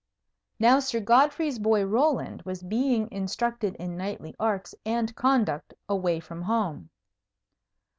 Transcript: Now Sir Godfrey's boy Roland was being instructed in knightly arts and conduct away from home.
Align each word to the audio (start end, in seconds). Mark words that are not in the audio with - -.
Now 0.57 0.79
Sir 0.79 0.99
Godfrey's 0.99 1.59
boy 1.59 1.85
Roland 1.85 2.41
was 2.41 2.63
being 2.63 3.07
instructed 3.11 3.75
in 3.75 3.97
knightly 3.97 4.33
arts 4.39 4.73
and 4.83 5.13
conduct 5.15 5.75
away 5.87 6.19
from 6.19 6.41
home. 6.41 6.89